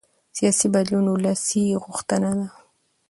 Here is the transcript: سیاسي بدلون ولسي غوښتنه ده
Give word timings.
سیاسي 0.37 0.67
بدلون 0.75 1.05
ولسي 1.09 1.63
غوښتنه 1.83 2.29
ده 2.39 2.47